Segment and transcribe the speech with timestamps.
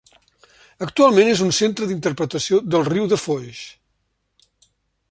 [0.85, 3.63] Actualment és un centre d'interpretació del riu de Foix.